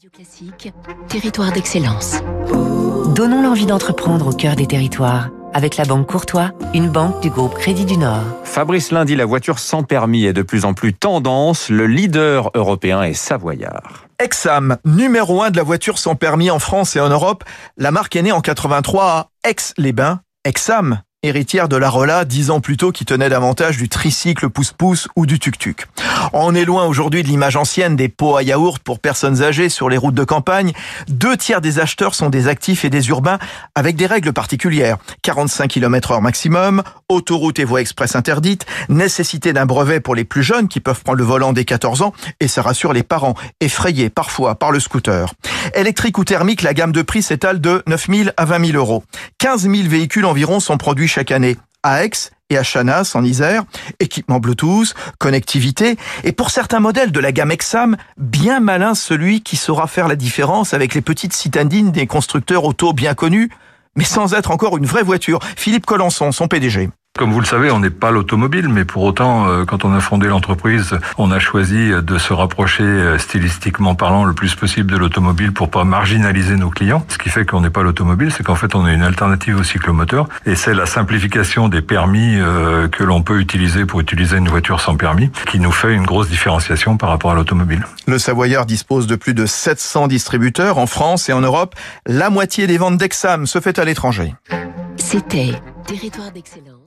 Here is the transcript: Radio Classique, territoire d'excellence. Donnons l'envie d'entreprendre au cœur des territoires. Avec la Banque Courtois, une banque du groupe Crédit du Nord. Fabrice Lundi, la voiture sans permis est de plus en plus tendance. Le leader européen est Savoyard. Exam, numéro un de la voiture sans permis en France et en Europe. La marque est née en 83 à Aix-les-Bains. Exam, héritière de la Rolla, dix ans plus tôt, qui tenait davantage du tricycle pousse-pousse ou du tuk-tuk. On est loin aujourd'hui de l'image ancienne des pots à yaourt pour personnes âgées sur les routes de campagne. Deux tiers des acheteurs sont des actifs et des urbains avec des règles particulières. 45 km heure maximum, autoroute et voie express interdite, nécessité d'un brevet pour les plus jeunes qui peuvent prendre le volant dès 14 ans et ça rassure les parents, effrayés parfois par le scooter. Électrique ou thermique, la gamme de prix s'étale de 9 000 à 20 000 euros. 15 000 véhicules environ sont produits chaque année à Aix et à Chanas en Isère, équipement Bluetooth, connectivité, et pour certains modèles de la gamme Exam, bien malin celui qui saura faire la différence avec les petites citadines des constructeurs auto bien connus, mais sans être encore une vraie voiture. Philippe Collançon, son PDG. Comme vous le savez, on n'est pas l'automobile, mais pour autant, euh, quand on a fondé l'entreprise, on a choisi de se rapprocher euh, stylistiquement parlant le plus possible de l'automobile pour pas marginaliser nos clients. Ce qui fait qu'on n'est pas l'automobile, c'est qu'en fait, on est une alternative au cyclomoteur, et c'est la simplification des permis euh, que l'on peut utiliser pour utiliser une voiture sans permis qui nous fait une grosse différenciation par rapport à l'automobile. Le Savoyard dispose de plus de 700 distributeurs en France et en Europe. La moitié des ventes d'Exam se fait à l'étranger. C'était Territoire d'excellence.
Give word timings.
Radio 0.00 0.10
Classique, 0.16 0.72
territoire 1.08 1.52
d'excellence. 1.52 2.22
Donnons 3.14 3.42
l'envie 3.42 3.66
d'entreprendre 3.66 4.28
au 4.28 4.32
cœur 4.32 4.56
des 4.56 4.66
territoires. 4.66 5.28
Avec 5.52 5.76
la 5.76 5.84
Banque 5.84 6.06
Courtois, 6.06 6.52
une 6.72 6.88
banque 6.88 7.20
du 7.20 7.28
groupe 7.28 7.52
Crédit 7.52 7.84
du 7.84 7.98
Nord. 7.98 8.22
Fabrice 8.44 8.92
Lundi, 8.92 9.14
la 9.14 9.26
voiture 9.26 9.58
sans 9.58 9.82
permis 9.82 10.24
est 10.24 10.32
de 10.32 10.40
plus 10.40 10.64
en 10.64 10.72
plus 10.72 10.94
tendance. 10.94 11.68
Le 11.68 11.86
leader 11.86 12.50
européen 12.54 13.02
est 13.02 13.12
Savoyard. 13.12 14.06
Exam, 14.18 14.78
numéro 14.86 15.42
un 15.42 15.50
de 15.50 15.58
la 15.58 15.64
voiture 15.64 15.98
sans 15.98 16.14
permis 16.14 16.50
en 16.50 16.60
France 16.60 16.96
et 16.96 17.00
en 17.00 17.10
Europe. 17.10 17.44
La 17.76 17.90
marque 17.90 18.16
est 18.16 18.22
née 18.22 18.32
en 18.32 18.40
83 18.40 19.04
à 19.04 19.28
Aix-les-Bains. 19.44 20.20
Exam, 20.46 21.02
héritière 21.22 21.68
de 21.68 21.76
la 21.76 21.90
Rolla, 21.90 22.24
dix 22.24 22.50
ans 22.50 22.60
plus 22.60 22.78
tôt, 22.78 22.92
qui 22.92 23.04
tenait 23.04 23.28
davantage 23.28 23.76
du 23.76 23.90
tricycle 23.90 24.48
pousse-pousse 24.48 25.06
ou 25.16 25.26
du 25.26 25.38
tuk-tuk. 25.38 25.86
On 26.32 26.54
est 26.54 26.64
loin 26.64 26.86
aujourd'hui 26.86 27.22
de 27.22 27.28
l'image 27.28 27.56
ancienne 27.56 27.94
des 27.94 28.08
pots 28.08 28.36
à 28.36 28.42
yaourt 28.42 28.78
pour 28.82 29.00
personnes 29.00 29.42
âgées 29.42 29.68
sur 29.68 29.90
les 29.90 29.98
routes 29.98 30.14
de 30.14 30.24
campagne. 30.24 30.72
Deux 31.08 31.36
tiers 31.36 31.60
des 31.60 31.78
acheteurs 31.78 32.14
sont 32.14 32.30
des 32.30 32.48
actifs 32.48 32.86
et 32.86 32.90
des 32.90 33.10
urbains 33.10 33.38
avec 33.74 33.96
des 33.96 34.06
règles 34.06 34.32
particulières. 34.32 34.96
45 35.20 35.68
km 35.68 36.12
heure 36.12 36.22
maximum, 36.22 36.82
autoroute 37.10 37.58
et 37.58 37.64
voie 37.64 37.82
express 37.82 38.16
interdite, 38.16 38.64
nécessité 38.88 39.52
d'un 39.52 39.66
brevet 39.66 40.00
pour 40.00 40.14
les 40.14 40.24
plus 40.24 40.42
jeunes 40.42 40.68
qui 40.68 40.80
peuvent 40.80 41.02
prendre 41.02 41.18
le 41.18 41.24
volant 41.24 41.52
dès 41.52 41.66
14 41.66 42.00
ans 42.00 42.14
et 42.40 42.48
ça 42.48 42.62
rassure 42.62 42.94
les 42.94 43.02
parents, 43.02 43.34
effrayés 43.60 44.08
parfois 44.08 44.54
par 44.54 44.70
le 44.70 44.80
scooter. 44.80 45.34
Électrique 45.74 46.18
ou 46.18 46.24
thermique, 46.24 46.62
la 46.62 46.74
gamme 46.74 46.92
de 46.92 47.02
prix 47.02 47.22
s'étale 47.22 47.60
de 47.60 47.82
9 47.86 48.06
000 48.08 48.28
à 48.36 48.44
20 48.44 48.66
000 48.66 48.78
euros. 48.78 49.04
15 49.38 49.62
000 49.62 49.88
véhicules 49.88 50.24
environ 50.24 50.60
sont 50.60 50.76
produits 50.76 51.08
chaque 51.08 51.30
année 51.30 51.56
à 51.82 52.04
Aix 52.04 52.10
et 52.50 52.58
à 52.58 52.62
Chanas 52.62 53.12
en 53.14 53.24
Isère, 53.24 53.64
équipement 54.00 54.40
Bluetooth, 54.40 54.94
connectivité, 55.18 55.96
et 56.24 56.32
pour 56.32 56.50
certains 56.50 56.80
modèles 56.80 57.12
de 57.12 57.20
la 57.20 57.32
gamme 57.32 57.52
Exam, 57.52 57.96
bien 58.18 58.60
malin 58.60 58.94
celui 58.94 59.42
qui 59.42 59.56
saura 59.56 59.86
faire 59.86 60.08
la 60.08 60.16
différence 60.16 60.74
avec 60.74 60.94
les 60.94 61.00
petites 61.00 61.32
citadines 61.32 61.92
des 61.92 62.06
constructeurs 62.06 62.64
auto 62.64 62.92
bien 62.92 63.14
connus, 63.14 63.50
mais 63.96 64.04
sans 64.04 64.34
être 64.34 64.50
encore 64.50 64.76
une 64.78 64.86
vraie 64.86 65.02
voiture. 65.02 65.38
Philippe 65.56 65.86
Collançon, 65.86 66.32
son 66.32 66.48
PDG. 66.48 66.90
Comme 67.20 67.34
vous 67.34 67.40
le 67.40 67.46
savez, 67.46 67.70
on 67.70 67.80
n'est 67.80 67.90
pas 67.90 68.10
l'automobile, 68.10 68.70
mais 68.70 68.86
pour 68.86 69.02
autant, 69.02 69.46
euh, 69.46 69.66
quand 69.66 69.84
on 69.84 69.92
a 69.92 70.00
fondé 70.00 70.26
l'entreprise, 70.28 70.98
on 71.18 71.30
a 71.30 71.38
choisi 71.38 71.90
de 71.90 72.16
se 72.16 72.32
rapprocher 72.32 72.82
euh, 72.82 73.18
stylistiquement 73.18 73.94
parlant 73.94 74.24
le 74.24 74.32
plus 74.32 74.54
possible 74.54 74.90
de 74.90 74.96
l'automobile 74.96 75.52
pour 75.52 75.68
pas 75.68 75.84
marginaliser 75.84 76.56
nos 76.56 76.70
clients. 76.70 77.04
Ce 77.08 77.18
qui 77.18 77.28
fait 77.28 77.44
qu'on 77.44 77.60
n'est 77.60 77.68
pas 77.68 77.82
l'automobile, 77.82 78.32
c'est 78.32 78.42
qu'en 78.42 78.54
fait, 78.54 78.74
on 78.74 78.86
est 78.86 78.94
une 78.94 79.02
alternative 79.02 79.60
au 79.60 79.62
cyclomoteur, 79.62 80.30
et 80.46 80.54
c'est 80.54 80.72
la 80.72 80.86
simplification 80.86 81.68
des 81.68 81.82
permis 81.82 82.36
euh, 82.38 82.88
que 82.88 83.04
l'on 83.04 83.20
peut 83.20 83.38
utiliser 83.38 83.84
pour 83.84 84.00
utiliser 84.00 84.38
une 84.38 84.48
voiture 84.48 84.80
sans 84.80 84.96
permis 84.96 85.30
qui 85.46 85.60
nous 85.60 85.72
fait 85.72 85.92
une 85.92 86.06
grosse 86.06 86.30
différenciation 86.30 86.96
par 86.96 87.10
rapport 87.10 87.32
à 87.32 87.34
l'automobile. 87.34 87.84
Le 88.06 88.18
Savoyard 88.18 88.64
dispose 88.64 89.06
de 89.06 89.16
plus 89.16 89.34
de 89.34 89.44
700 89.44 90.08
distributeurs 90.08 90.78
en 90.78 90.86
France 90.86 91.28
et 91.28 91.34
en 91.34 91.42
Europe. 91.42 91.74
La 92.06 92.30
moitié 92.30 92.66
des 92.66 92.78
ventes 92.78 92.96
d'Exam 92.96 93.46
se 93.46 93.60
fait 93.60 93.78
à 93.78 93.84
l'étranger. 93.84 94.34
C'était 94.96 95.60
Territoire 95.86 96.30
d'excellence. 96.30 96.79